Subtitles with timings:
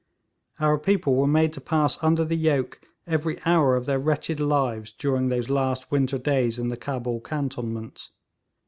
[0.59, 4.91] Our people were made to pass under the yoke every hour of their wretched lives
[4.91, 8.09] during those last winter days in the Cabul cantonments.